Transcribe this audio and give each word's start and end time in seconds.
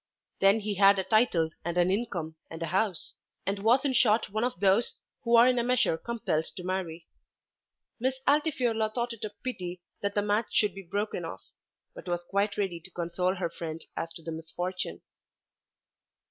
Then 0.39 0.61
he 0.61 0.73
had 0.79 0.97
a 0.97 1.03
title 1.03 1.51
and 1.63 1.77
an 1.77 1.91
income 1.91 2.35
and 2.49 2.59
a 2.63 2.73
house; 2.73 3.13
and 3.45 3.59
was 3.59 3.85
in 3.85 3.93
short 3.93 4.31
one 4.31 4.43
of 4.43 4.59
those 4.59 4.97
who 5.21 5.35
are 5.35 5.47
in 5.47 5.59
a 5.59 5.63
measure 5.63 5.95
compelled 5.95 6.45
to 6.57 6.63
marry. 6.63 7.07
Miss 7.99 8.15
Altifiorla 8.27 8.95
thought 8.95 9.13
it 9.13 9.23
a 9.23 9.29
pity 9.29 9.79
that 10.01 10.15
the 10.15 10.23
match 10.23 10.51
should 10.55 10.73
be 10.73 10.81
broken 10.81 11.23
off, 11.23 11.43
but 11.93 12.07
was 12.09 12.25
quite 12.27 12.57
ready 12.57 12.79
to 12.79 12.89
console 12.89 13.35
her 13.35 13.51
friend 13.51 13.85
as 13.95 14.11
to 14.15 14.23
the 14.23 14.31
misfortune. 14.31 15.01